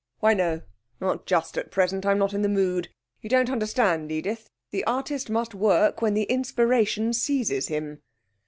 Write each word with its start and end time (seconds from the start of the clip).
'Why 0.19 0.33
no; 0.33 0.63
not 0.99 1.27
just 1.27 1.59
at 1.59 1.69
present. 1.69 2.07
I'm 2.07 2.17
not 2.17 2.33
in 2.33 2.41
the 2.41 2.49
mood. 2.49 2.89
You 3.21 3.29
don't 3.29 3.51
understand, 3.51 4.11
Edith. 4.11 4.49
The 4.71 4.83
Artist 4.85 5.29
must 5.29 5.53
work 5.53 6.01
when 6.01 6.15
the 6.15 6.23
inspiration 6.23 7.13
seizes 7.13 7.67
him.' 7.67 8.01